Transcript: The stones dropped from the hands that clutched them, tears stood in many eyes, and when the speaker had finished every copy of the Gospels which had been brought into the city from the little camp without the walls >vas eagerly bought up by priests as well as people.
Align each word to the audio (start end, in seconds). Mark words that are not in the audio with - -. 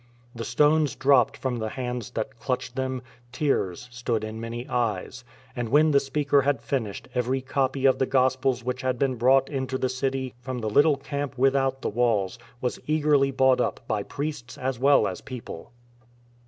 The 0.33 0.43
stones 0.43 0.95
dropped 0.95 1.37
from 1.37 1.57
the 1.59 1.69
hands 1.69 2.09
that 2.15 2.39
clutched 2.39 2.75
them, 2.75 3.03
tears 3.31 3.87
stood 3.91 4.23
in 4.23 4.39
many 4.41 4.67
eyes, 4.67 5.23
and 5.55 5.69
when 5.69 5.91
the 5.91 5.99
speaker 5.99 6.41
had 6.41 6.59
finished 6.59 7.07
every 7.13 7.39
copy 7.39 7.85
of 7.85 7.99
the 7.99 8.07
Gospels 8.07 8.63
which 8.63 8.81
had 8.81 8.97
been 8.97 9.13
brought 9.13 9.47
into 9.47 9.77
the 9.77 9.89
city 9.89 10.33
from 10.41 10.57
the 10.57 10.71
little 10.71 10.97
camp 10.97 11.37
without 11.37 11.83
the 11.83 11.89
walls 11.89 12.39
>vas 12.63 12.79
eagerly 12.87 13.29
bought 13.29 13.61
up 13.61 13.79
by 13.87 14.01
priests 14.01 14.57
as 14.57 14.79
well 14.79 15.07
as 15.07 15.21
people. 15.21 15.71